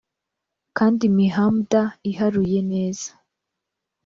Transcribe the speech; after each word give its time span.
kandi 0.77 1.01
imihamda 1.11 1.81
iharuye 2.11 2.59
neza 2.71 3.09